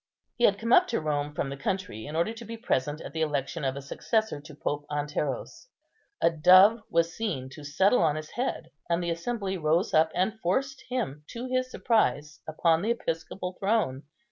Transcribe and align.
He 0.33 0.45
had 0.45 0.57
come 0.57 0.73
up 0.73 0.87
to 0.87 0.99
Rome 0.99 1.35
from 1.35 1.49
the 1.51 1.55
country, 1.55 2.07
in 2.07 2.15
order 2.15 2.33
to 2.33 2.43
be 2.43 2.57
present 2.57 3.01
at 3.01 3.13
the 3.13 3.21
election 3.21 3.63
of 3.63 3.75
a 3.75 3.83
successor 3.83 4.41
to 4.41 4.55
Pope 4.55 4.87
Anteros. 4.89 5.67
A 6.19 6.31
dove 6.31 6.81
was 6.89 7.15
seen 7.15 7.49
to 7.49 7.63
settle 7.63 8.01
on 8.01 8.15
his 8.15 8.31
head, 8.31 8.71
and 8.89 9.03
the 9.03 9.11
assembly 9.11 9.59
rose 9.59 9.93
up 9.93 10.09
and 10.15 10.39
forced 10.39 10.85
him, 10.89 11.23
to 11.27 11.45
his 11.45 11.69
surprise, 11.69 12.39
upon 12.47 12.81
the 12.81 12.89
episcopal 12.89 13.53
throne. 13.59 14.01